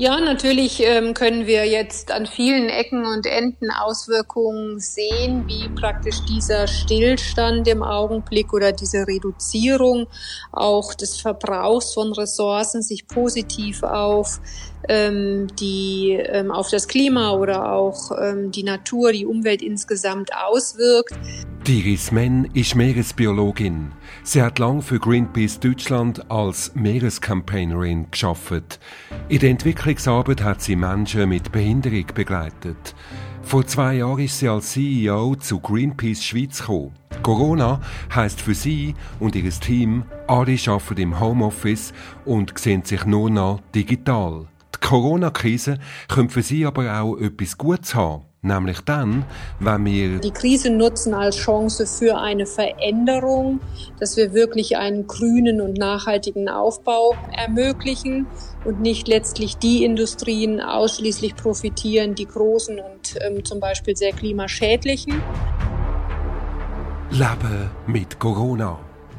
[0.00, 6.24] Ja, natürlich ähm, können wir jetzt an vielen Ecken und Enden Auswirkungen sehen, wie praktisch
[6.26, 10.06] dieser Stillstand im Augenblick oder diese Reduzierung
[10.52, 14.40] auch des Verbrauchs von Ressourcen sich positiv auf
[14.88, 21.14] ähm, die ähm, auf das Klima oder auch ähm, die Natur, die Umwelt insgesamt auswirkt.
[21.66, 23.92] Diris Men ist Meeresbiologin.
[24.22, 28.80] Sie hat lang für Greenpeace Deutschland als Meerescampaignerin geschafft.
[29.28, 32.94] In der Entwicklungsarbeit hat sie Menschen mit Behinderung begleitet.
[33.42, 36.92] Vor zwei Jahren ist sie als CEO zu Greenpeace Schweiz gekommen.
[37.22, 37.80] Corona
[38.14, 41.92] heißt für sie und ihr Team, alle arbeiten im Homeoffice
[42.24, 44.46] und sehen sich nur noch digital.
[44.82, 48.24] Die Corona-Krise könnte für sie aber auch etwas Gutes haben.
[48.42, 49.26] Nämlich dann,
[49.58, 53.60] wenn wir die Krise nutzen als Chance für eine Veränderung,
[53.98, 58.26] dass wir wirklich einen grünen und nachhaltigen Aufbau ermöglichen
[58.64, 65.20] und nicht letztlich die Industrien ausschließlich profitieren, die großen und ähm, zum Beispiel sehr klimaschädlichen.
[67.10, 68.78] Leben mit Corona.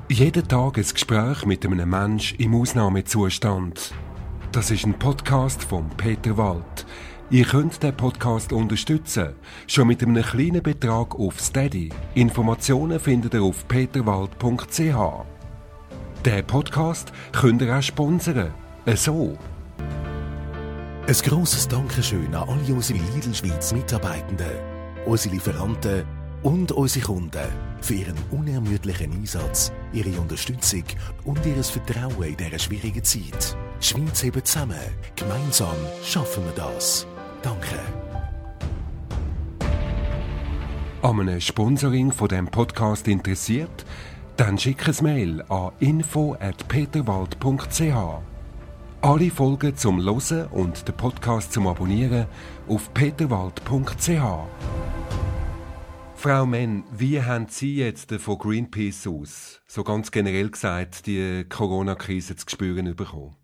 [0.09, 3.94] Jeden Tag ein Gespräch mit einem Mensch im Ausnahmezustand.
[4.52, 6.86] Das ist ein Podcast von Peter Wald.
[7.30, 9.30] Ihr könnt den Podcast unterstützen,
[9.66, 11.88] schon mit einem kleinen Betrag auf Steady.
[12.16, 15.26] Informationen findet ihr auf peterwald.ch.
[16.26, 18.54] Den Podcast könnt ihr auch sponsern.
[18.94, 19.38] So.
[21.08, 24.52] Ein grosses Dankeschön an alle unsere Lidl Schweiz Mitarbeitenden,
[25.06, 26.04] unsere Lieferanten
[26.44, 27.47] und unsere Kunden
[27.81, 30.84] für ihren unermüdlichen Einsatz, ihre Unterstützung
[31.25, 33.56] und ihr Vertrauen in dieser schwierigen Zeit.
[33.81, 34.80] Die Schweiz hebt zusammen.
[35.16, 37.06] Gemeinsam schaffen wir das.
[37.42, 37.80] Danke.
[41.02, 43.86] An einem Sponsoring von dem Podcast interessiert?
[44.38, 47.81] Dann schick ein Mail an info@peterwald.ch.
[49.02, 52.28] Alle Folgen zum Losen und den Podcast zum Abonnieren
[52.67, 54.22] auf peterwald.ch.
[56.22, 62.36] Frau Menn, wie haben Sie jetzt von Greenpeace aus, so ganz generell gesagt, die Corona-Krise
[62.36, 63.36] zu spüren bekommen?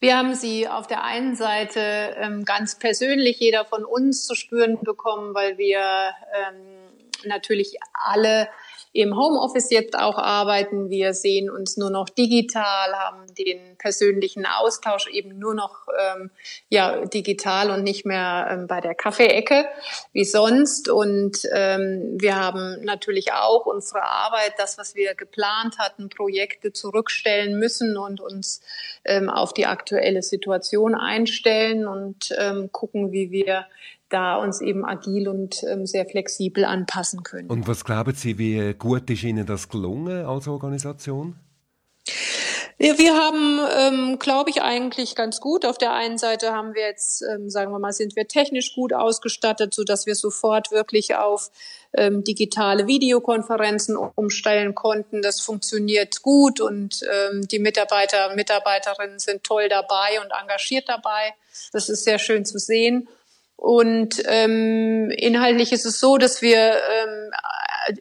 [0.00, 4.80] Wir haben sie auf der einen Seite ähm, ganz persönlich jeder von uns zu spüren
[4.82, 6.90] bekommen, weil wir ähm,
[7.24, 8.48] natürlich alle
[8.92, 10.90] im Homeoffice jetzt auch arbeiten.
[10.90, 16.30] Wir sehen uns nur noch digital, haben den persönlichen Austausch eben nur noch ähm,
[16.68, 19.64] ja digital und nicht mehr ähm, bei der Kaffeeecke
[20.12, 20.90] wie sonst.
[20.90, 27.58] Und ähm, wir haben natürlich auch unsere Arbeit, das, was wir geplant hatten, Projekte zurückstellen
[27.58, 28.60] müssen und uns
[29.04, 33.66] ähm, auf die aktuelle Situation einstellen und ähm, gucken, wie wir
[34.12, 37.48] da uns eben agil und ähm, sehr flexibel anpassen können.
[37.48, 41.36] Und was glauben Sie, wie gut ist Ihnen das gelungen als Organisation?
[42.78, 45.64] Wir, haben, ähm, glaube ich, eigentlich ganz gut.
[45.64, 48.92] Auf der einen Seite haben wir jetzt, ähm, sagen wir mal, sind wir technisch gut
[48.92, 51.52] ausgestattet, so dass wir sofort wirklich auf
[51.92, 55.22] ähm, digitale Videokonferenzen umstellen konnten.
[55.22, 61.34] Das funktioniert gut und ähm, die Mitarbeiter und Mitarbeiterinnen sind toll dabei und engagiert dabei.
[61.72, 63.08] Das ist sehr schön zu sehen.
[63.62, 67.30] Und ähm, inhaltlich ist es so, dass wir ähm,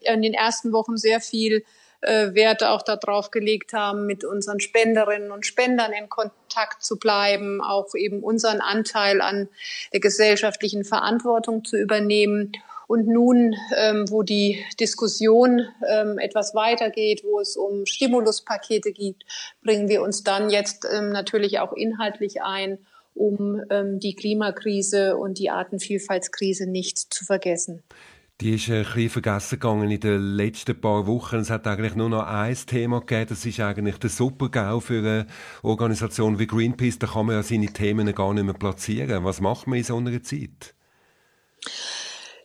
[0.01, 1.63] in den ersten Wochen sehr viel
[2.01, 7.61] äh, Werte auch darauf gelegt haben, mit unseren Spenderinnen und Spendern in Kontakt zu bleiben,
[7.61, 9.49] auch eben unseren Anteil an
[9.93, 12.53] der gesellschaftlichen Verantwortung zu übernehmen.
[12.87, 19.17] Und nun, ähm, wo die Diskussion ähm, etwas weitergeht, wo es um Stimuluspakete geht,
[19.61, 22.79] bringen wir uns dann jetzt ähm, natürlich auch inhaltlich ein
[23.13, 27.83] um ähm, die Klimakrise und die Artenvielfaltskrise nicht zu vergessen.
[28.41, 31.35] Die ist ein bisschen vergessen gegangen in den letzten paar Wochen.
[31.35, 33.27] Es hat eigentlich nur noch ein Thema gegeben.
[33.29, 35.27] Das ist eigentlich der Super-GAU für eine
[35.61, 36.97] Organisation wie Greenpeace.
[36.97, 39.23] Da kann man ja seine Themen gar nicht mehr platzieren.
[39.23, 40.73] Was macht man in so einer Zeit?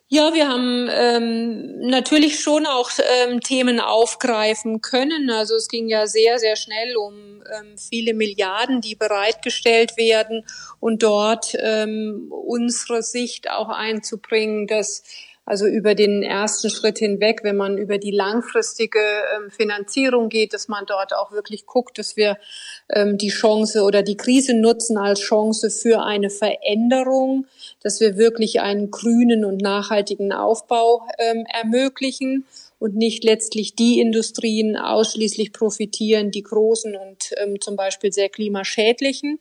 [0.08, 2.90] Ja, wir haben ähm, natürlich schon auch
[3.24, 5.30] ähm, Themen aufgreifen können.
[5.30, 10.44] Also es ging ja sehr, sehr schnell um ähm, viele Milliarden, die bereitgestellt werden
[10.78, 15.03] und dort ähm, unsere Sicht auch einzubringen, dass
[15.47, 20.66] also über den ersten Schritt hinweg, wenn man über die langfristige ähm, Finanzierung geht, dass
[20.66, 22.37] man dort auch wirklich guckt, dass wir
[22.91, 27.47] ähm, die Chance oder die Krise nutzen als Chance für eine Veränderung,
[27.81, 32.45] dass wir wirklich einen grünen und nachhaltigen Aufbau ähm, ermöglichen
[32.81, 39.39] und nicht letztlich die Industrien ausschließlich profitieren, die großen und zum Beispiel sehr klimaschädlichen.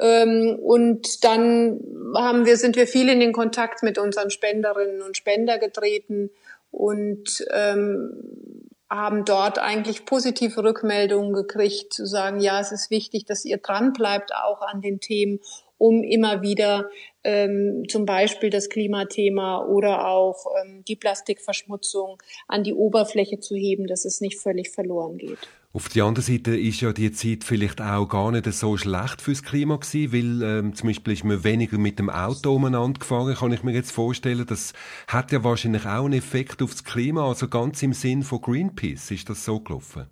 [0.00, 1.80] Ähm, und dann
[2.16, 6.30] haben wir, sind wir viel in den Kontakt mit unseren Spenderinnen und Spender getreten
[6.70, 13.44] und ähm, haben dort eigentlich positive Rückmeldungen gekriegt, zu sagen, ja, es ist wichtig, dass
[13.44, 15.40] ihr dran bleibt auch an den Themen,
[15.78, 16.88] um immer wieder
[17.24, 23.86] ähm, zum Beispiel das Klimathema oder auch ähm, die Plastikverschmutzung an die Oberfläche zu heben,
[23.86, 25.38] dass es nicht völlig verloren geht.
[25.76, 29.42] Auf der anderen Seite ist ja die Zeit vielleicht auch gar nicht so schlecht fürs
[29.42, 33.52] Klima gewesen, weil ähm, zum Beispiel ist man weniger mit dem Auto umeinander gefahren, kann
[33.52, 34.46] ich mir jetzt vorstellen.
[34.46, 34.72] Das
[35.08, 39.28] hat ja wahrscheinlich auch einen Effekt aufs Klima, also ganz im Sinn von Greenpeace ist
[39.28, 40.06] das so gelaufen.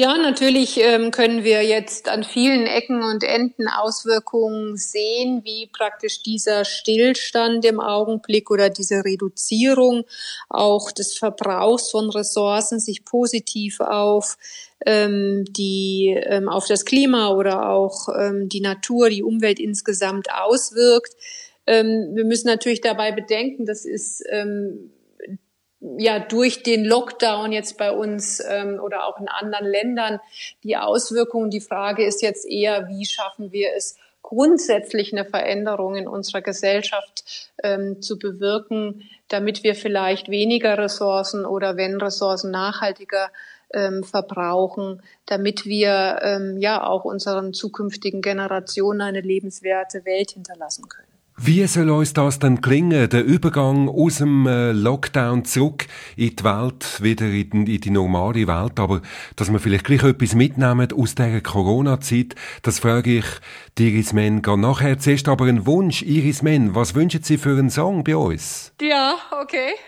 [0.00, 6.22] Ja, natürlich ähm, können wir jetzt an vielen Ecken und Enden Auswirkungen sehen, wie praktisch
[6.22, 10.04] dieser Stillstand im Augenblick oder diese Reduzierung
[10.48, 14.38] auch des Verbrauchs von Ressourcen sich positiv auf
[14.86, 21.16] ähm, die ähm, auf das Klima oder auch ähm, die Natur, die Umwelt insgesamt auswirkt.
[21.66, 24.92] Ähm, wir müssen natürlich dabei bedenken, das ist ähm,
[25.80, 30.20] ja durch den Lockdown jetzt bei uns ähm, oder auch in anderen Ländern
[30.64, 31.50] die Auswirkungen.
[31.50, 37.50] Die Frage ist jetzt eher, wie schaffen wir es, grundsätzlich eine Veränderung in unserer Gesellschaft
[37.62, 43.30] ähm, zu bewirken, damit wir vielleicht weniger Ressourcen oder wenn Ressourcen nachhaltiger
[43.72, 51.17] ähm, verbrauchen, damit wir ähm, ja auch unseren zukünftigen Generationen eine lebenswerte Welt hinterlassen können.
[51.40, 55.86] Wie soll uns das dann gelingen, der Übergang aus dem äh, Lockdown zurück
[56.16, 59.02] in die Welt, wieder in die, in die normale Welt, aber
[59.36, 63.24] dass wir vielleicht gleich etwas mitnehmen aus dieser Corona-Zeit, das frage ich
[63.78, 64.98] die Iris Men gar nachher.
[64.98, 68.72] Zuerst aber ein Wunsch, Iris Men, was wünschen Sie für einen Song bei uns?
[68.80, 69.72] Ja, okay.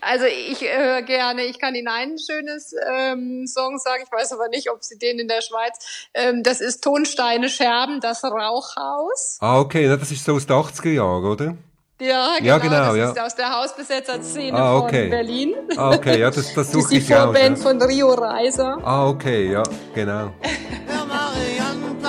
[0.00, 4.48] Also ich höre gerne, ich kann Ihnen einen schönes ähm, Song sagen, ich weiß aber
[4.48, 9.38] nicht, ob Sie den in der Schweiz, ähm, das ist Tonsteine Scherben, das Rauchhaus.
[9.40, 11.56] Ah, okay, das ist so aus den 80er Jahren, oder?
[12.00, 12.48] Ja, genau.
[12.48, 13.10] Ja, genau das ja.
[13.10, 15.02] ist aus der Hausbesetzer-Szene ah, okay.
[15.02, 15.54] von Berlin.
[15.76, 17.62] Ah, okay, ja, das, das suche ich Das ist die Vorband ja.
[17.62, 18.78] von Rio Reiser.
[18.82, 19.62] Ah, okay, ja,
[19.94, 20.32] genau.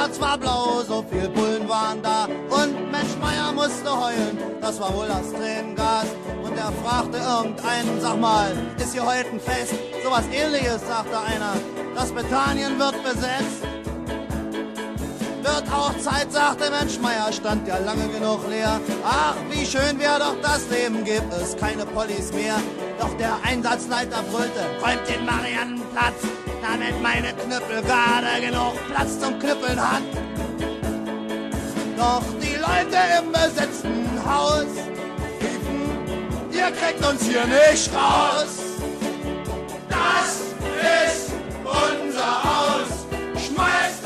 [0.03, 2.25] Mariannenplatz war blau, so viel Bullen waren da.
[2.49, 6.07] Und Mensch Meier musste heulen, das war wohl das Tränengas.
[6.43, 9.73] Und er fragte irgendeinen, sag mal, ist hier heute ein Fest?
[10.03, 11.53] Sowas ähnliches, sagte einer.
[11.95, 13.63] Das Bethanien wird besetzt.
[15.41, 18.79] Wird auch Zeit, sagte Mensch Meier, stand ja lange genug leer.
[19.05, 22.55] Ach, wie schön wäre doch das Leben, gibt es keine Pollys mehr.
[22.99, 26.23] Doch der Einsatzleiter brüllte, räumt den Mariannenplatz,
[26.63, 30.01] damit meine Knüppel gerade genug Platz zum Knüppeln hat.
[31.97, 34.65] Doch die Leute im besetzten Haus
[35.41, 38.59] riefen, ihr kriegt uns hier nicht raus.
[39.89, 40.53] Das
[41.11, 41.33] ist
[41.65, 43.05] unser Haus.
[43.45, 44.02] Schmeißt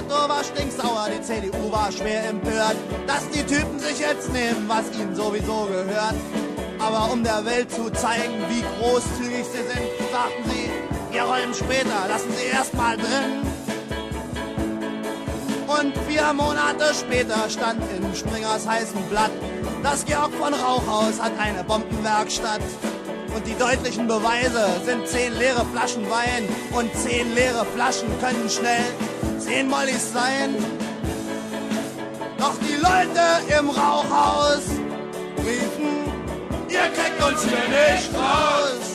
[0.00, 2.76] Senator war stinksauer, die CDU war schwer empört,
[3.06, 6.14] dass die Typen sich jetzt nehmen, was ihnen sowieso gehört.
[6.78, 10.70] Aber um der Welt zu zeigen, wie großzügig sie sind, sagten sie,
[11.12, 13.42] wir räumen später, lassen sie erst mal drin.
[15.66, 19.30] Und vier Monate später stand in Springers heißem Blatt,
[19.82, 22.62] das Georg von Rauchhaus hat eine Bombenwerkstatt.
[23.34, 28.84] Und die deutlichen Beweise sind zehn leere Flaschen Wein und zehn leere Flaschen können schnell
[29.50, 30.54] zehn Mollys sein.
[32.38, 34.64] Doch die Leute im Rauchhaus
[35.38, 35.92] riefen,
[36.68, 38.89] ihr kriegt uns hier nicht raus.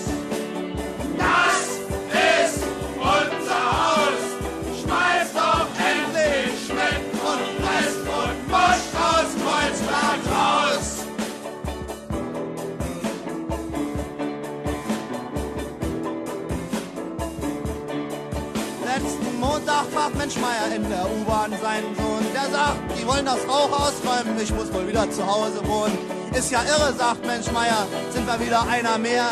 [19.76, 22.26] Montag fragt Mensch Meier in der U-Bahn seinen Sohn.
[22.34, 25.98] Der sagt, die wollen das Rauch ausräumen, ich muss wohl wieder zu Hause wohnen.
[26.34, 29.28] Ist ja irre, sagt Mensch Meier, sind wir wieder einer mehr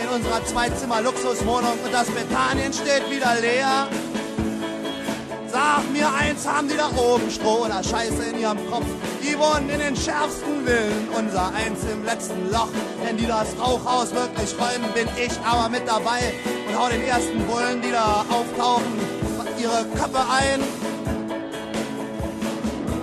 [0.00, 3.88] in unserer Zwei-Zimmer-Luxuswohnung und das Bethanien steht wieder leer.
[5.50, 8.86] Sag mir eins, haben die da oben Stroh oder Scheiße in ihrem Kopf?
[9.22, 12.68] Die wohnen in den schärfsten Villen, unser eins im letzten Loch.
[13.02, 16.34] Wenn die das Rauchhaus wirklich räumen, bin ich aber mit dabei
[16.68, 19.17] und hau den ersten Bullen, die da auftauchen,
[19.60, 20.60] ihre Köpfe ein.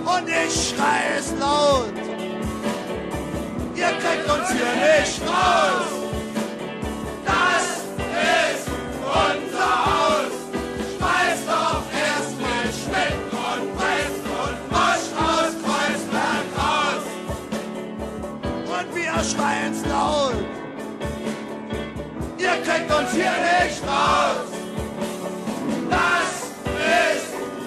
[0.04, 1.92] Und ich schrei es laut.
[3.74, 5.86] Ihr kriegt uns hier nicht raus.
[7.24, 7.66] Das
[8.54, 8.68] ist
[9.04, 10.32] unser Haus.
[10.96, 17.04] Schmeißt doch erst mal Schmidt und Brest und Mosch aus Kreuzberg raus.
[18.78, 20.44] Und wir schreien's laut.
[22.38, 24.55] Ihr kriegt uns hier nicht raus.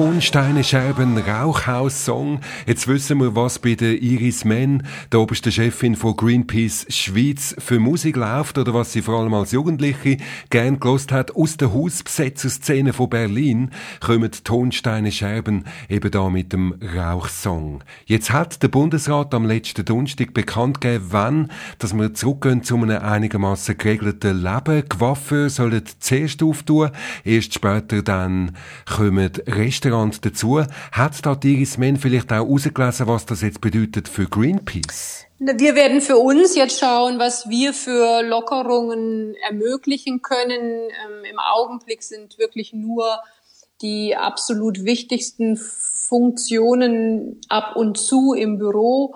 [0.00, 2.40] Tonsteine Scherben Rauchhaus Song.
[2.64, 7.78] Jetzt wissen wir, was bei der Iris Men, der obersten Chefin von Greenpeace Schweiz, für
[7.78, 10.16] Musik läuft oder was sie vor allem als Jugendliche
[10.48, 11.36] gern gelost hat.
[11.36, 17.84] Aus der Hausbesetzerszene von Berlin kommen Tonsteine Scherben eben da mit dem Rauchsong.
[18.06, 23.02] Jetzt hat der Bundesrat am letzten Donnerstag bekannt gegeben, wann, dass wir zurückgehen zu einem
[23.02, 24.88] einigermaßen geregelten Leben.
[24.88, 26.88] Coiffeur sollen zuerst auftun,
[27.22, 29.32] erst später dann kommen
[29.90, 30.62] Restaurant dazu.
[30.92, 35.26] Hat da Iris Men vielleicht auch herausgelesen, was das jetzt bedeutet für Greenpeace?
[35.38, 40.60] Wir werden für uns jetzt schauen, was wir für Lockerungen ermöglichen können.
[40.60, 43.20] Ähm, Im Augenblick sind wirklich nur
[43.80, 49.14] die absolut wichtigsten Funktionen ab und zu im Büro,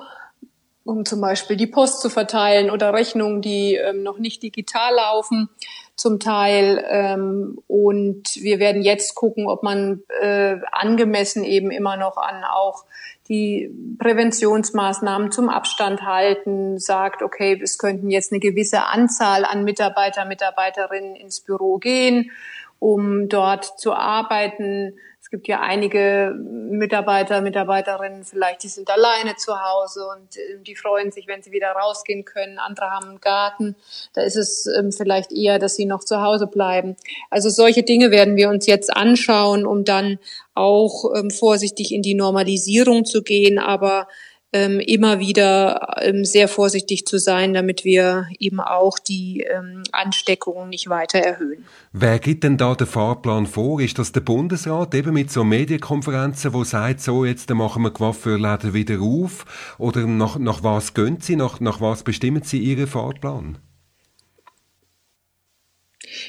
[0.85, 5.50] um zum Beispiel die Post zu verteilen oder Rechnungen, die ähm, noch nicht digital laufen
[5.97, 6.85] zum Teil.
[6.89, 12.85] Ähm, und wir werden jetzt gucken, ob man äh, angemessen eben immer noch an auch
[13.29, 20.27] die Präventionsmaßnahmen zum Abstand halten, sagt, okay, es könnten jetzt eine gewisse Anzahl an Mitarbeiter,
[20.27, 22.31] Mitarbeiterinnen ins Büro gehen,
[22.79, 24.95] um dort zu arbeiten
[25.35, 31.11] gibt ja einige Mitarbeiter, Mitarbeiterinnen vielleicht, die sind alleine zu Hause und äh, die freuen
[31.11, 32.61] sich, wenn sie wieder rausgehen können.
[32.61, 33.75] Andere haben einen Garten.
[34.12, 36.95] Da ist es ähm, vielleicht eher, dass sie noch zu Hause bleiben.
[37.31, 40.21] Also solche Dinge werden wir uns jetzt anschauen, um dann
[40.55, 43.59] auch ähm, vorsichtig in die Normalisierung zu gehen.
[43.59, 44.07] Aber
[44.54, 50.68] ähm, immer wieder ähm, sehr vorsichtig zu sein, damit wir eben auch die ähm, Ansteckungen
[50.68, 51.64] nicht weiter erhöhen.
[51.92, 53.80] Wer gibt denn da den Fahrplan vor?
[53.80, 58.73] Ist das der Bundesrat eben mit so Medienkonferenzen, wo sagt, so jetzt machen wir Coiffeurläden
[58.75, 59.75] wieder auf?
[59.78, 61.34] Oder nach, nach was gehen Sie?
[61.34, 63.58] Nach, nach was bestimmen Sie Ihren Fahrplan?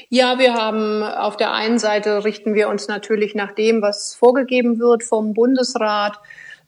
[0.08, 4.80] Ja, wir haben auf der einen Seite richten wir uns natürlich nach dem, was vorgegeben
[4.80, 6.18] wird vom Bundesrat.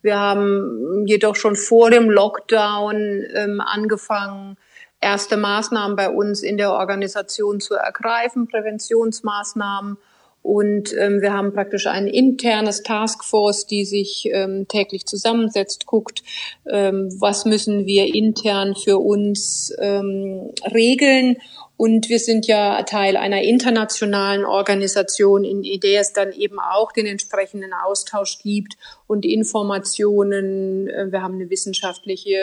[0.02, 4.57] Wir haben jedoch schon vor dem Lockdown ähm, angefangen,
[5.00, 9.99] erste Maßnahmen bei uns in der Organisation zu ergreifen, Präventionsmaßnahmen.
[10.43, 16.23] Und ähm, wir haben praktisch ein internes Taskforce, die sich ähm, täglich zusammensetzt, guckt,
[16.71, 21.37] ähm, was müssen wir intern für uns ähm, regeln
[21.78, 27.06] und wir sind ja Teil einer internationalen Organisation, in der es dann eben auch den
[27.06, 30.88] entsprechenden Austausch gibt und Informationen.
[30.88, 32.37] Äh, wir haben eine wissenschaftliche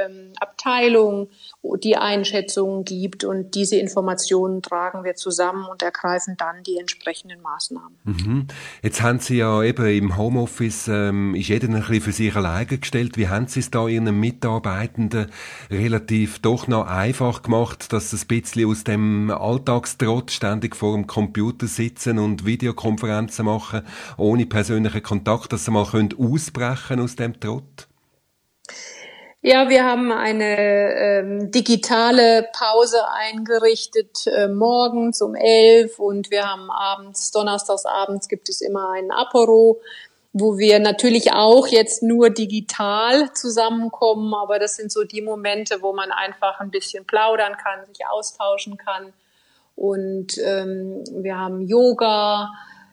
[0.00, 1.28] ähm, Abteilung,
[1.84, 7.98] die Einschätzungen gibt und diese Informationen tragen wir zusammen und ergreifen dann die entsprechenden Maßnahmen.
[8.02, 8.46] Mhm.
[8.82, 12.66] Jetzt haben Sie ja eben im Homeoffice, ähm, ist jeder ein bisschen für sich alleine
[12.66, 13.16] gestellt.
[13.16, 15.30] Wie haben Sie es da Ihren Mitarbeitenden
[15.70, 21.06] relativ doch noch einfach gemacht, dass es ein bisschen aus dem Alltagstrott ständig vor dem
[21.06, 23.86] Computer sitzen und Videokonferenzen machen,
[24.16, 27.86] ohne persönlichen Kontakt, dass sie mal können ausbrechen aus dem Trott?
[29.42, 30.56] Ja, wir haben eine
[30.94, 38.48] ähm, digitale Pause eingerichtet äh, morgens um elf und wir haben abends, donnerstags abends gibt
[38.48, 39.80] es immer ein Apero,
[40.32, 45.92] wo wir natürlich auch jetzt nur digital zusammenkommen, aber das sind so die Momente, wo
[45.92, 49.12] man einfach ein bisschen plaudern kann, sich austauschen kann.
[49.76, 52.50] Und ähm, wir haben Yoga,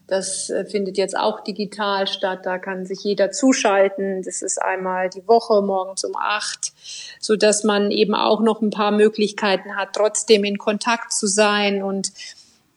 [0.10, 2.40] das äh, findet jetzt auch digital statt.
[2.44, 4.24] Da kann sich jeder zuschalten.
[4.24, 6.74] Das ist einmal die Woche morgens um acht,
[7.20, 11.84] so dass man eben auch noch ein paar Möglichkeiten hat, trotzdem in Kontakt zu sein
[11.84, 12.12] und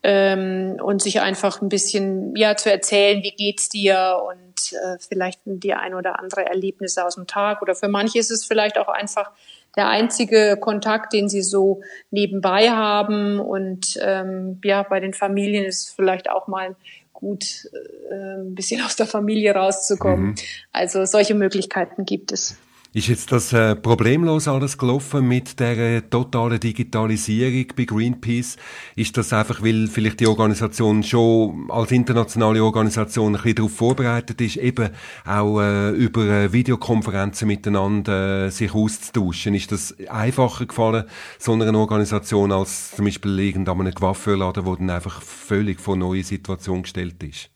[0.03, 5.39] ähm, und sich einfach ein bisschen ja zu erzählen, wie geht's dir und äh, vielleicht
[5.45, 8.89] die ein oder andere Erlebnisse aus dem Tag oder für manche ist es vielleicht auch
[8.89, 9.31] einfach
[9.75, 11.81] der einzige Kontakt, den sie so
[12.11, 16.75] nebenbei haben und ähm, ja bei den Familien ist es vielleicht auch mal
[17.13, 17.69] gut,
[18.11, 20.25] äh, ein bisschen aus der Familie rauszukommen.
[20.25, 20.35] Mhm.
[20.73, 22.57] Also solche Möglichkeiten gibt es.
[22.95, 28.55] Ist jetzt das äh, problemlos alles gelaufen mit der totalen Digitalisierung bei Greenpeace?
[28.95, 34.39] Ist das einfach, weil vielleicht die Organisation schon als internationale Organisation ein bisschen darauf vorbereitet
[34.41, 34.91] ist, eben
[35.25, 39.55] auch äh, über äh, Videokonferenzen miteinander äh, sich auszutauschen?
[39.55, 41.05] Ist das einfacher gefallen,
[41.39, 46.83] so einer Organisation, als zum Beispiel irgendeinem Coiffeurladen, wo dann einfach völlig vor neue Situation
[46.83, 47.49] gestellt ist?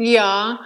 [0.00, 0.60] Ja,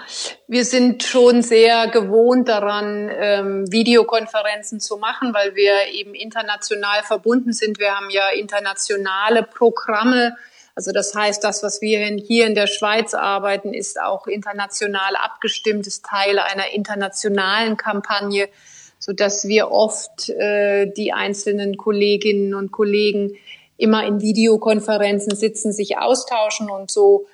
[0.46, 7.54] wir sind schon sehr gewohnt daran, ähm, Videokonferenzen zu machen, weil wir eben international verbunden
[7.54, 7.78] sind.
[7.78, 10.36] Wir haben ja internationale Programme.
[10.74, 15.86] Also das heißt, das, was wir hier in der Schweiz arbeiten, ist auch international abgestimmt,
[15.86, 18.50] ist Teil einer internationalen Kampagne,
[18.98, 23.38] so dass wir oft äh, die einzelnen Kolleginnen und Kollegen
[23.78, 27.26] immer in Videokonferenzen sitzen, sich austauschen und so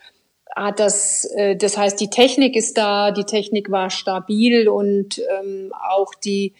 [0.65, 5.73] hat das, äh, das heißt, die Technik ist da, die Technik war stabil und ähm,
[5.73, 6.55] auch die,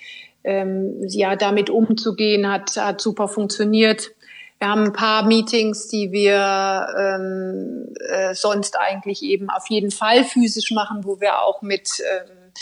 [0.45, 4.11] ähm, ja, damit umzugehen hat, hat super funktioniert.
[4.59, 10.25] Wir haben ein paar Meetings, die wir ähm, äh, sonst eigentlich eben auf jeden Fall
[10.25, 12.53] physisch machen, wo wir auch mit ähm,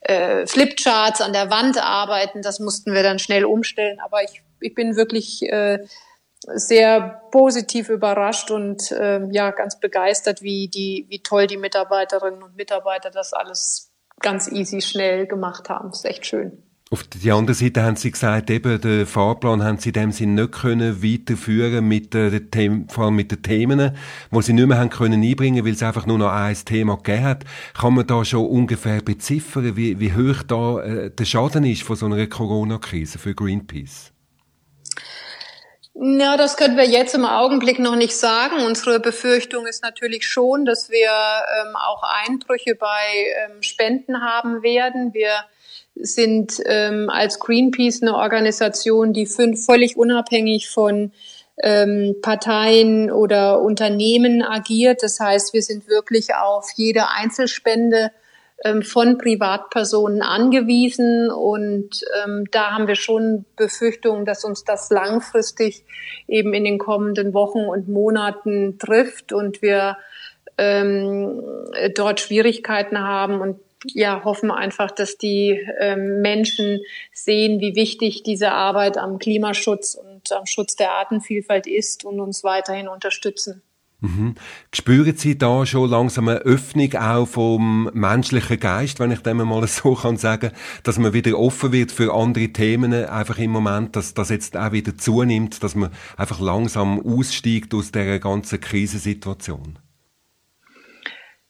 [0.00, 2.42] äh, Flipcharts an der Wand arbeiten.
[2.42, 4.00] Das mussten wir dann schnell umstellen.
[4.04, 5.78] Aber ich, ich bin wirklich äh,
[6.40, 12.56] sehr positiv überrascht und äh, ja ganz begeistert, wie die, wie toll die Mitarbeiterinnen und
[12.56, 15.90] Mitarbeiter das alles ganz easy schnell gemacht haben.
[15.90, 16.62] Das ist echt schön.
[16.88, 20.42] Auf die andere Seite haben Sie gesagt, eben, den Fahrplan haben Sie in dem Sinne
[20.42, 23.90] nicht können weiterführen mit den Themen, vor allem mit den Themen,
[24.30, 27.24] wo Sie nicht mehr haben können einbringen, weil es einfach nur noch ein Thema gegeben
[27.24, 27.44] hat.
[27.74, 31.96] Kann man da schon ungefähr beziffern, wie, wie hoch da äh, der Schaden ist von
[31.96, 34.12] so einer Corona-Krise für Greenpeace?
[35.98, 38.66] Ja, das können wir jetzt im Augenblick noch nicht sagen.
[38.66, 42.86] Unsere Befürchtung ist natürlich schon, dass wir ähm, auch Einbrüche bei
[43.46, 45.14] ähm, Spenden haben werden.
[45.14, 45.30] Wir
[45.94, 51.12] sind ähm, als Greenpeace eine Organisation, die fünf, völlig unabhängig von
[51.62, 55.02] ähm, Parteien oder Unternehmen agiert.
[55.02, 58.12] Das heißt, wir sind wirklich auf jede Einzelspende
[58.64, 61.30] ähm, von Privatpersonen angewiesen.
[61.30, 65.84] Und ähm, da haben wir schon Befürchtungen, dass uns das langfristig
[66.26, 69.96] eben in den kommenden Wochen und Monaten trifft und wir
[70.58, 71.42] ähm,
[71.94, 76.80] dort Schwierigkeiten haben und ja, hoffen einfach, dass die ähm, Menschen
[77.12, 82.42] sehen, wie wichtig diese Arbeit am Klimaschutz und am Schutz der Artenvielfalt ist und uns
[82.42, 83.62] weiterhin unterstützen.
[84.00, 84.34] Mhm.
[84.74, 89.66] Spüren Sie da schon langsam eine Öffnung auch vom menschlichen Geist, wenn ich dem mal
[89.66, 94.12] so kann sagen, dass man wieder offen wird für andere Themen, einfach im Moment, dass
[94.12, 99.78] das jetzt auch wieder zunimmt, dass man einfach langsam aussteigt aus der ganzen Krisensituation?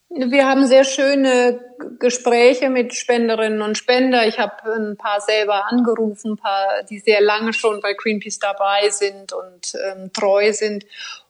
[0.08, 1.60] Wir haben sehr schöne
[1.98, 4.26] Gespräche mit Spenderinnen und Spender.
[4.26, 8.88] Ich habe ein paar selber angerufen, ein paar, die sehr lange schon bei Greenpeace dabei
[8.88, 10.86] sind und ähm, treu sind.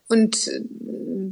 [0.08, 0.48] Und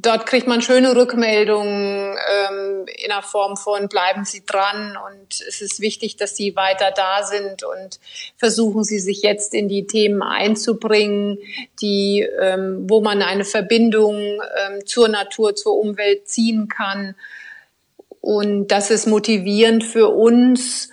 [0.04, 5.60] dort kriegt man schöne Rückmeldungen ähm, in der Form von bleiben Sie dran und es
[5.60, 8.00] ist wichtig, dass Sie weiter da sind und
[8.36, 11.38] versuchen Sie sich jetzt in die Themen einzubringen,
[11.80, 17.14] die ähm, wo man eine Verbindung ähm, zur Natur, zur Umwelt ziehen kann.
[18.20, 20.88] Und das ist motivierend für uns,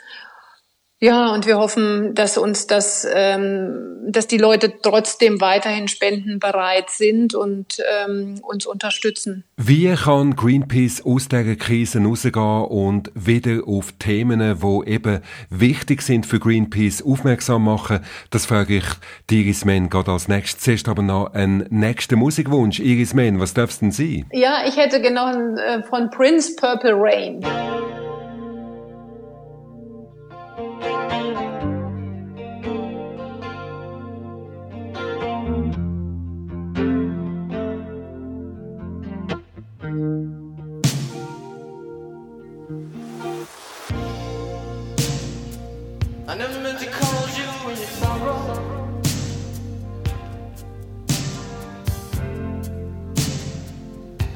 [1.03, 7.33] ja, und wir hoffen, dass uns das, ähm, dass die Leute trotzdem weiterhin spendenbereit sind
[7.33, 9.43] und ähm, uns unterstützen.
[9.57, 16.27] Wie kann Greenpeace aus dieser Krise rausgehen und wieder auf Themen, wo eben wichtig sind
[16.27, 18.01] für Greenpeace, aufmerksam machen?
[18.29, 18.85] Das frage ich
[19.31, 20.63] die Iris Men gerade als nächstes.
[20.63, 22.79] Zuerst aber noch einen nächsten Musikwunsch.
[22.79, 24.27] Iris Men, was darf es denn sein?
[24.31, 25.31] Ja, ich hätte genau
[25.89, 27.43] von Prince Purple Rain.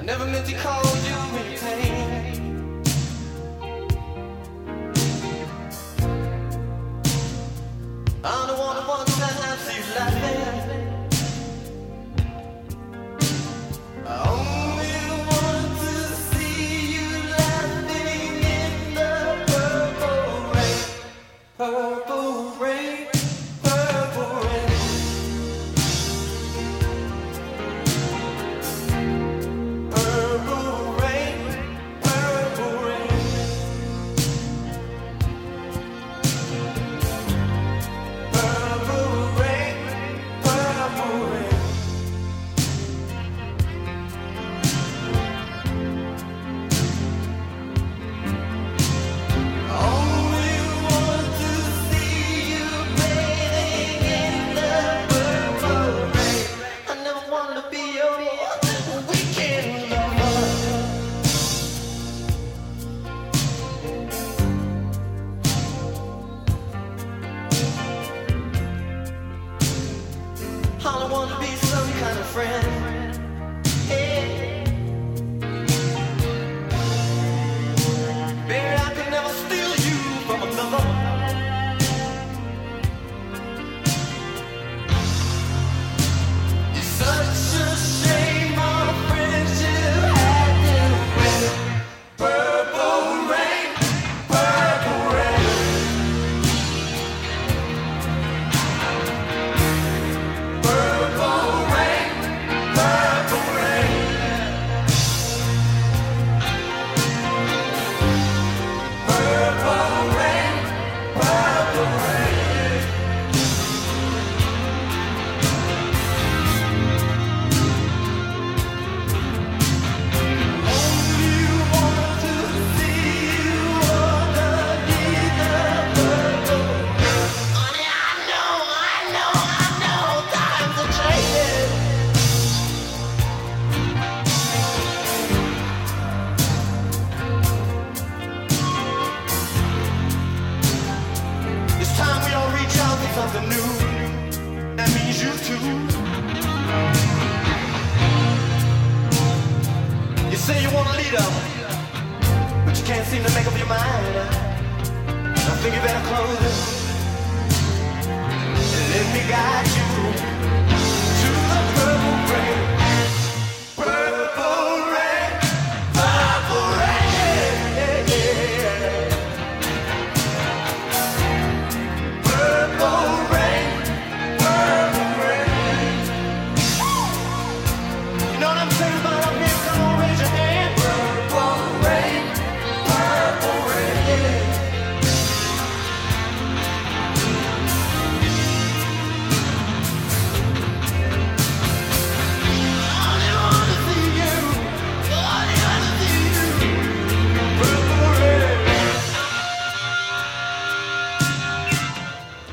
[0.06, 0.94] Never meant to call.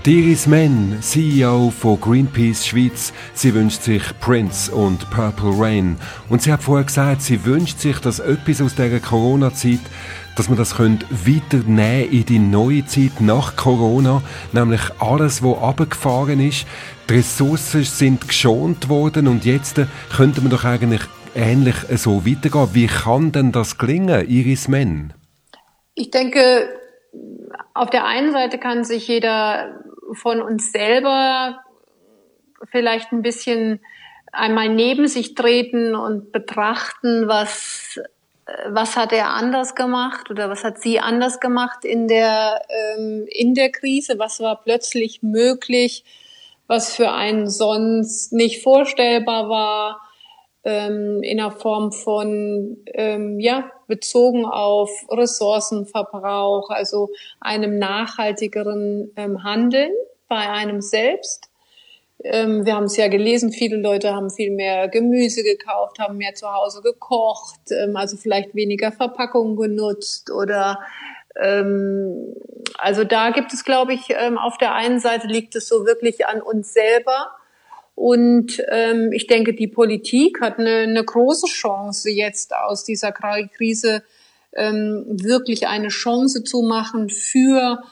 [0.04, 5.96] Iris Mann, CEO von Greenpeace Schweiz, sie wünscht sich Prince und Purple Rain.
[6.28, 9.78] Und sie hat vorher gesagt, sie wünscht sich, dass etwas aus dieser Corona-Zeit,
[10.36, 16.66] dass man das weiternehmen in die neue Zeit nach Corona, nämlich alles, was abgefahren ist.
[17.08, 19.86] Die Ressourcen sind geschont worden und jetzt äh,
[20.16, 21.02] könnte man doch eigentlich
[21.36, 22.70] ähnlich so weitergehen.
[22.72, 25.14] Wie kann denn das gelingen, Iris Mann?
[25.94, 26.68] Ich denke,
[27.72, 29.78] auf der einen Seite kann sich jeder
[30.14, 31.60] von uns selber
[32.70, 33.80] vielleicht ein bisschen
[34.32, 38.00] einmal neben sich treten und betrachten, was,
[38.68, 43.54] was hat er anders gemacht oder was hat sie anders gemacht in der, ähm, in
[43.54, 46.04] der Krise, was war plötzlich möglich,
[46.66, 50.00] was für einen sonst nicht vorstellbar war,
[50.64, 59.92] ähm, in der Form von, ähm, ja, bezogen auf Ressourcenverbrauch, also einem nachhaltigeren ähm, Handeln
[60.28, 61.50] bei einem selbst.
[62.24, 66.34] Ähm, wir haben es ja gelesen, viele Leute haben viel mehr Gemüse gekauft, haben mehr
[66.34, 70.78] zu Hause gekocht, ähm, also vielleicht weniger Verpackungen genutzt oder
[71.40, 72.34] ähm,
[72.78, 76.26] also da gibt es, glaube ich, ähm, auf der einen Seite liegt es so wirklich
[76.26, 77.30] an uns selber.
[77.94, 84.02] Und ähm, ich denke, die Politik hat eine, eine große Chance, jetzt aus dieser Krise
[84.54, 87.82] ähm, wirklich eine Chance zu machen für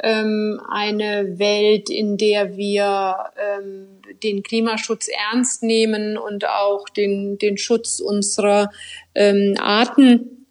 [0.00, 7.58] ähm, eine Welt, in der wir ähm, den Klimaschutz ernst nehmen und auch den, den
[7.58, 8.70] Schutz unserer
[9.14, 10.46] ähm, Arten.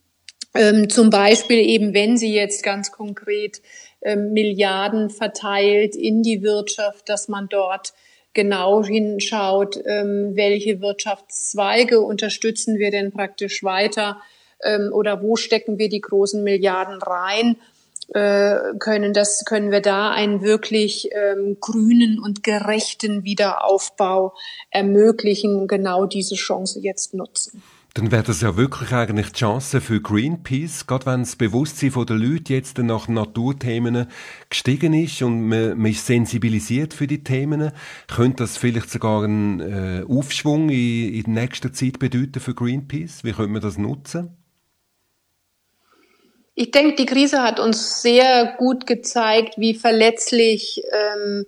[0.54, 3.62] Ähm, zum Beispiel eben, wenn sie jetzt ganz konkret
[4.02, 7.93] ähm, Milliarden verteilt in die Wirtschaft, dass man dort
[8.38, 14.21] genau hinschaut, ähm, welche Wirtschaftszweige unterstützen wir denn praktisch weiter
[14.63, 17.58] ähm, oder wo stecken wir die großen Milliarden rein?
[18.13, 24.36] Äh, können das können wir da einen wirklich ähm, grünen und gerechten Wiederaufbau
[24.69, 27.63] ermöglichen genau diese Chance jetzt nutzen
[27.98, 32.16] dann wäre das ja wirklich eigentlich die Chance für Greenpeace, gerade wenn das Bewusstsein der
[32.16, 34.06] Leute jetzt nach Naturthemen
[34.52, 37.72] gestiegen ist und man, man ist sensibilisiert für die Themen,
[38.08, 43.24] könnte das vielleicht sogar einen äh, Aufschwung in, in nächster Zeit bedeuten für Greenpeace?
[43.24, 44.38] Wie könnte man das nutzen?
[46.54, 51.46] Ich denke, die Krise hat uns sehr gut gezeigt, wie verletzlich ähm,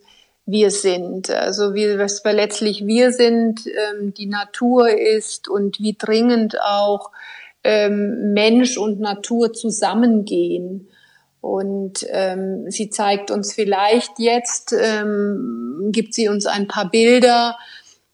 [0.50, 1.30] wir sind.
[1.30, 7.12] Also wie was verletzlich wir sind, ähm, die Natur ist und wie dringend auch
[7.64, 10.90] ähm, Mensch und Natur zusammengehen.
[11.42, 17.58] Und ähm, sie zeigt uns vielleicht jetzt, ähm, gibt sie uns ein paar Bilder,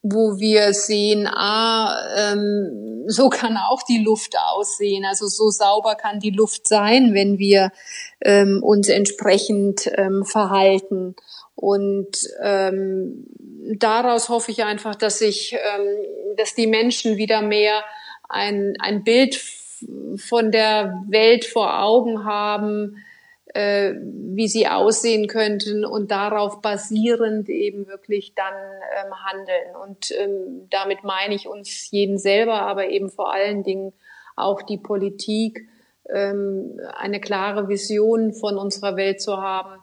[0.02, 5.04] wo wir sehen, ah, ähm, so kann auch die Luft aussehen.
[5.04, 7.72] Also so sauber kann die Luft sein, wenn wir
[8.20, 11.16] ähm, uns entsprechend ähm, verhalten.
[11.56, 13.26] Und ähm,
[13.78, 17.82] daraus hoffe ich einfach, dass sich, ähm, dass die Menschen wieder mehr
[18.28, 19.42] ein, ein Bild
[20.16, 22.96] von der Welt vor Augen haben,
[23.46, 29.76] äh, wie sie aussehen könnten und darauf basierend eben wirklich dann ähm, handeln.
[29.82, 33.94] Und ähm, damit meine ich uns jeden selber, aber eben vor allen Dingen
[34.36, 35.68] auch die Politik,
[36.08, 39.80] ähm, eine klare Vision von unserer Welt zu haben,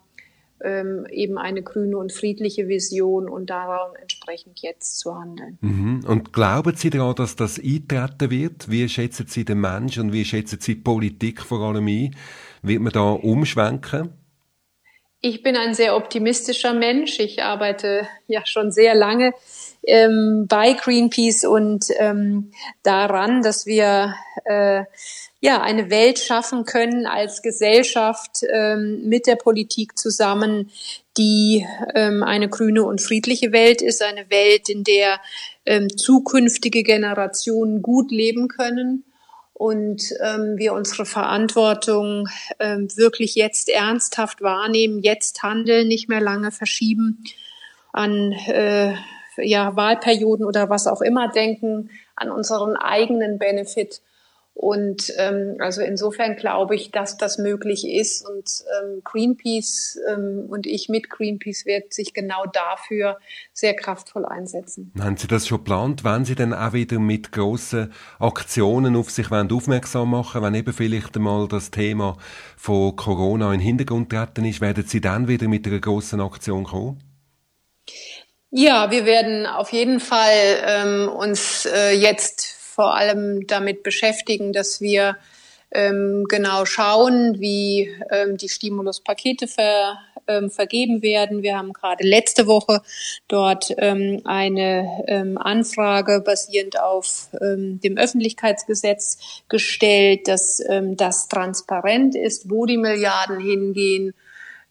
[0.63, 5.57] ähm, eben eine grüne und friedliche Vision und daran entsprechend jetzt zu handeln.
[5.61, 6.05] Mhm.
[6.07, 8.69] Und glauben Sie daran, dass das eintreten wird?
[8.69, 12.15] Wie schätzen Sie den Menschen und wie schätzen Sie die Politik vor allem ein?
[12.61, 14.09] Wird man da umschwenken?
[15.25, 17.19] Ich bin ein sehr optimistischer Mensch.
[17.19, 19.33] Ich arbeite ja schon sehr lange
[19.85, 22.51] ähm, bei Greenpeace und ähm,
[22.83, 24.15] daran, dass wir
[24.45, 24.83] äh,
[25.41, 30.71] ja eine Welt schaffen können als Gesellschaft ähm, mit der Politik zusammen,
[31.17, 35.19] die ähm, eine grüne und friedliche Welt ist, eine Welt, in der
[35.65, 39.03] ähm, zukünftige Generationen gut leben können
[39.53, 42.27] und ähm, wir unsere Verantwortung
[42.59, 47.23] ähm, wirklich jetzt ernsthaft wahrnehmen, jetzt handeln, nicht mehr lange verschieben,
[47.91, 48.95] an äh,
[49.37, 54.01] ja, Wahlperioden oder was auch immer denken, an unseren eigenen Benefit
[54.55, 58.27] und ähm, also insofern glaube ich, dass das möglich ist.
[58.27, 63.17] Und ähm, Greenpeace ähm, und ich mit Greenpeace wird sich genau dafür
[63.51, 64.93] sehr kraftvoll einsetzen.
[64.99, 69.31] Haben Sie das schon geplant, wenn Sie dann auch wieder mit grossen Aktionen auf sich
[69.31, 72.17] wollen, aufmerksam machen, wenn eben vielleicht einmal das Thema
[72.55, 76.65] von Corona in den Hintergrund treten ist, werden Sie dann wieder mit einer grossen Aktion
[76.65, 76.99] kommen?
[78.55, 84.79] Ja, wir werden auf jeden Fall ähm, uns äh, jetzt vor allem damit beschäftigen, dass
[84.79, 85.17] wir
[85.71, 91.41] ähm, genau schauen, wie ähm, die Stimuluspakete ver, ähm, vergeben werden.
[91.41, 92.83] Wir haben gerade letzte Woche
[93.27, 99.17] dort ähm, eine ähm, Anfrage basierend auf ähm, dem Öffentlichkeitsgesetz
[99.49, 104.13] gestellt, dass ähm, das transparent ist, wo die Milliarden hingehen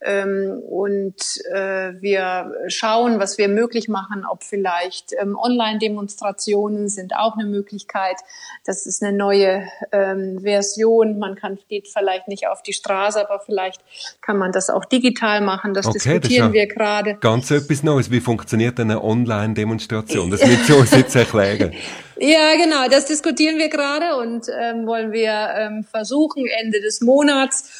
[0.05, 1.15] und
[1.53, 8.17] äh, wir schauen, was wir möglich machen, ob vielleicht ähm, Online-Demonstrationen sind auch eine Möglichkeit.
[8.65, 11.19] Das ist eine neue ähm, Version.
[11.19, 13.81] Man kann, geht vielleicht nicht auf die Straße, aber vielleicht
[14.21, 15.73] kann man das auch digital machen.
[15.73, 17.15] Das okay, diskutieren das wir gerade.
[17.21, 18.11] Ganz etwas Neues.
[18.11, 20.31] Wie funktioniert eine Online-Demonstration?
[20.33, 21.73] Das wird uns jetzt erklären.
[22.25, 27.72] Ja, genau, das diskutieren wir gerade und ähm, wollen wir ähm, versuchen, Ende des Monats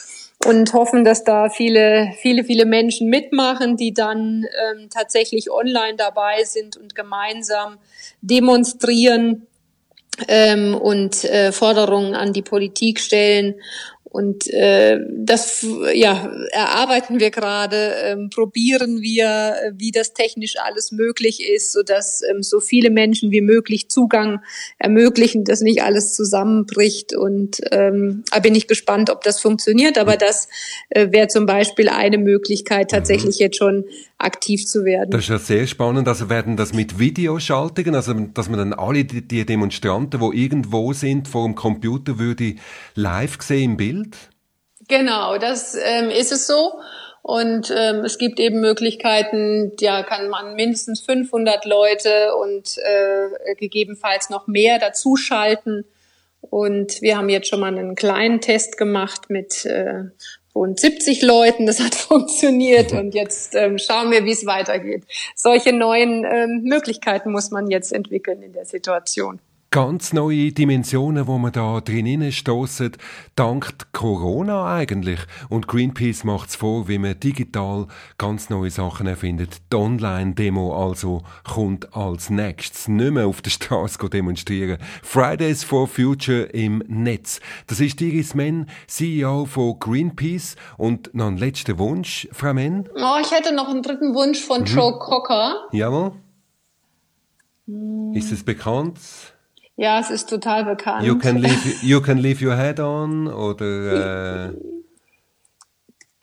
[0.47, 6.45] und hoffen, dass da viele, viele, viele Menschen mitmachen, die dann ähm, tatsächlich online dabei
[6.45, 7.79] sind und gemeinsam
[8.21, 9.47] demonstrieren
[10.29, 13.55] ähm, und äh, Forderungen an die Politik stellen
[14.13, 21.43] und äh, das ja, erarbeiten wir gerade, ähm, probieren wir, wie das technisch alles möglich
[21.43, 24.41] ist, sodass ähm, so viele Menschen wie möglich Zugang
[24.79, 27.17] ermöglichen, dass nicht alles zusammenbricht.
[27.17, 29.97] Und ähm, da bin ich gespannt, ob das funktioniert.
[29.97, 30.49] Aber das
[30.91, 33.45] äh, wäre zum Beispiel eine Möglichkeit, tatsächlich mhm.
[33.45, 33.87] jetzt schon
[34.19, 35.11] aktiv zu werden.
[35.11, 36.07] Das ist ja sehr spannend.
[36.07, 40.93] Also werden das mit Videoschaltungen, also dass man dann alle die, die Demonstranten, wo irgendwo
[40.93, 42.57] sind, vor dem Computer würde
[42.95, 44.02] live sehen im Bild?
[44.89, 46.73] Genau, das ähm, ist es so.
[47.23, 54.29] Und ähm, es gibt eben Möglichkeiten, ja, kann man mindestens 500 Leute und äh, gegebenenfalls
[54.29, 55.85] noch mehr dazuschalten.
[56.41, 60.03] Und wir haben jetzt schon mal einen kleinen Test gemacht mit äh,
[60.53, 61.67] rund 70 Leuten.
[61.67, 65.05] Das hat funktioniert und jetzt ähm, schauen wir, wie es weitergeht.
[65.37, 69.39] Solche neuen ähm, Möglichkeiten muss man jetzt entwickeln in der Situation
[69.73, 72.93] ganz neue Dimensionen, wo man da drin stoßen,
[73.35, 75.19] dank Corona eigentlich.
[75.49, 77.87] Und Greenpeace macht's vor, wie man digital
[78.19, 79.63] ganz neue Sachen erfindet.
[79.73, 82.87] Die Online-Demo also kommt als nächstes.
[82.87, 84.77] Nicht mehr auf der Straße demonstrieren.
[85.03, 87.41] Fridays for Future im Netz.
[87.67, 90.57] Das ist Iris Menn, CEO von Greenpeace.
[90.77, 92.91] Und noch ein letzter Wunsch, Frau Menn?
[92.95, 94.67] Oh, ich hätte noch einen dritten Wunsch von mhm.
[94.67, 95.67] Joe Cocker.
[95.73, 96.13] Jawohl.
[98.13, 98.99] Ist es bekannt?
[99.83, 101.05] Ja, es ist total bekannt.
[101.05, 104.53] You can leave, you can leave your head on oder äh,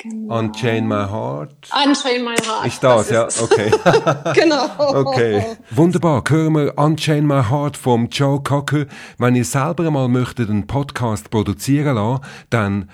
[0.01, 0.39] Genau.
[0.39, 1.71] Unchain My Heart.
[1.73, 2.81] Unchain My Heart.
[2.81, 3.69] Das, das ja, okay.
[4.33, 4.69] genau.
[4.77, 5.43] Okay.
[5.71, 6.23] Wunderbar.
[6.25, 8.85] Hören wir Unchain My Heart vom Joe Cocker.
[9.17, 12.89] Wenn ihr selber mal möchtet einen Podcast produzieren lassen, dann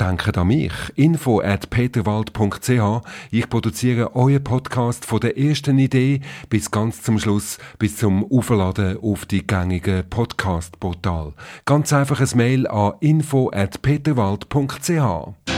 [0.00, 0.72] denkt an mich.
[0.96, 3.06] Info at peterwald.ch.
[3.30, 8.98] Ich produziere euren Podcast von der ersten Idee bis ganz zum Schluss, bis zum Aufladen
[9.00, 11.34] auf die gängigen Podcast-Portal.
[11.64, 15.57] Ganz einfach ein Mail an info at peterwald.ch.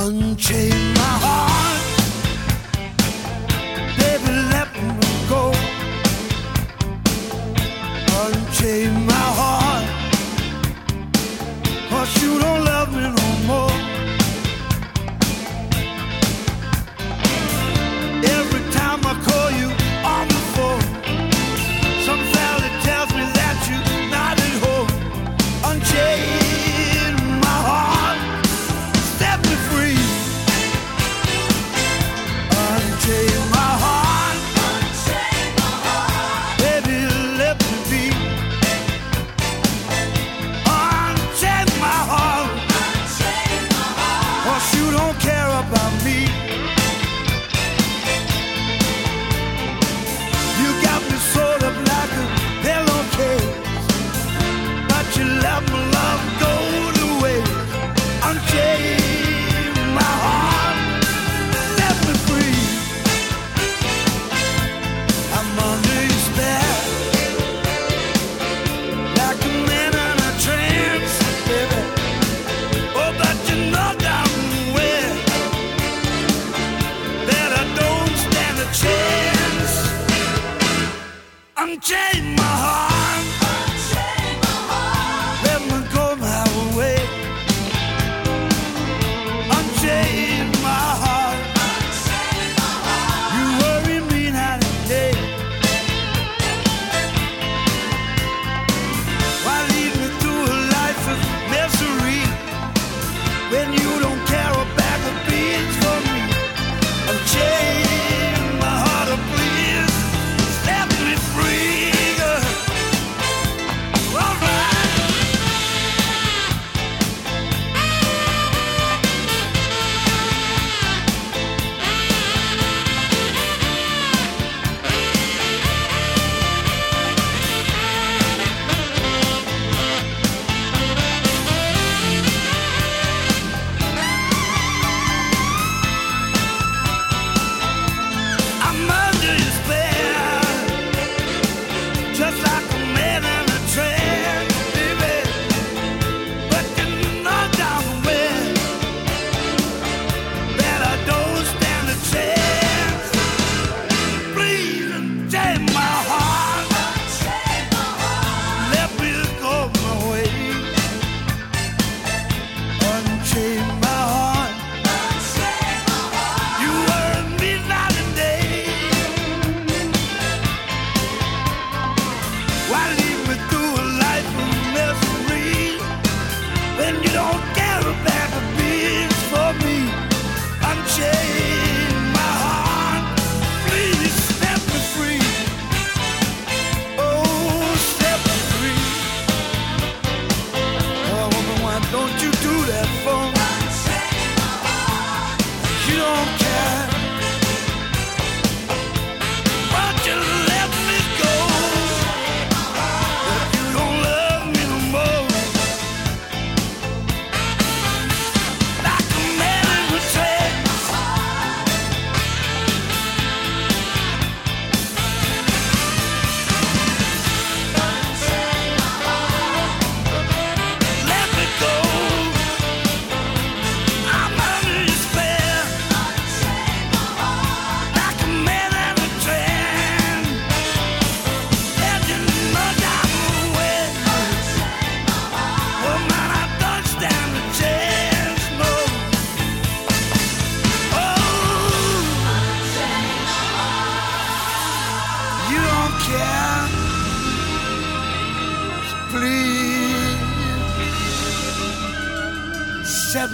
[0.00, 1.29] Unchain my heart.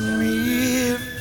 [0.07, 1.17] Leben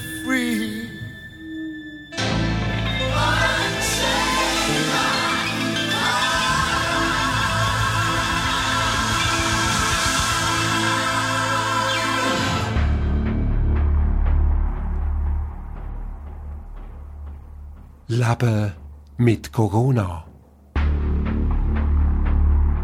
[19.18, 20.26] mit Corona.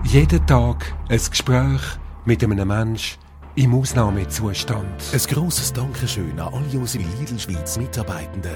[0.04, 1.82] Jeden Tag ein Gespräch
[2.26, 3.18] mit einem Mensch
[3.56, 5.02] im Ausnahmezustand.
[5.14, 8.56] Ein grosses Dankeschön an alle unsere Lidl Schweiz Mitarbeitenden,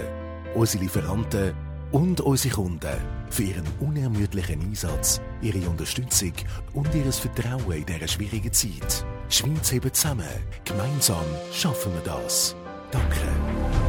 [0.54, 1.54] unsere Lieferanten
[1.92, 2.98] und unsere Kunden
[3.30, 6.34] für ihren unermüdlichen Einsatz, ihre Unterstützung
[6.74, 9.06] und ihr Vertrauen in dieser schwierigen Zeit.
[9.30, 10.26] Schweiz hebt zusammen.
[10.64, 12.56] Gemeinsam schaffen wir das.
[12.92, 13.85] Danke.